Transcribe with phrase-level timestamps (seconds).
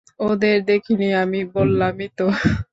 [0.25, 2.25] ওদের দেখিনি আমি বললামই তো!